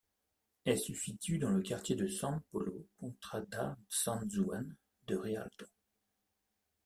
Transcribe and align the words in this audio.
Elle 0.65 0.79
se 0.79 0.95
situe 0.95 1.37
dans 1.37 1.51
le 1.51 1.61
quartier 1.61 1.95
de 1.95 2.07
San 2.07 2.41
Polo, 2.49 2.87
contrada 2.99 3.77
San 3.87 4.27
Zuane 4.27 4.75
de 5.05 5.15
Rialto. 5.15 5.67